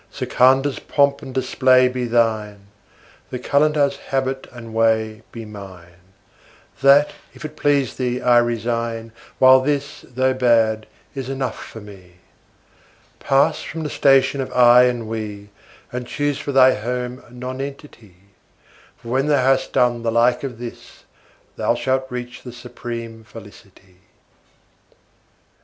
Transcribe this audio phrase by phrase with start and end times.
[0.11, 2.65] Sikandar's3 pomp and display be thine,
[3.29, 5.99] the Qalandar's4 habit and way be mine;
[6.81, 12.13] That, if it please thee, I resign, while this, though bad, is enough for me.
[13.19, 15.49] Pass from the station of "I" and "We,"
[15.91, 18.15] and choose for thy home Nonentity,
[18.97, 21.03] For when thou has done the like of this,
[21.57, 23.97] thou shalt reach the supreme Felicity.